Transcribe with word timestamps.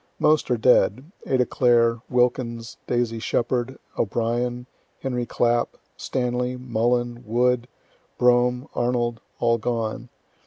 Most 0.17 0.49
are 0.49 0.57
dead 0.57 1.11
Ada 1.27 1.45
Clare, 1.45 1.99
Wilkins, 2.09 2.77
Daisy 2.87 3.19
Sheppard, 3.19 3.77
O'Brien, 3.99 4.65
Henry 5.03 5.27
Clapp, 5.27 5.77
Stanley, 5.95 6.57
Mullin, 6.57 7.23
Wood, 7.23 7.67
Brougham, 8.17 8.67
Arnold 8.73 9.21
all 9.39 9.59
gone. 9.59 10.09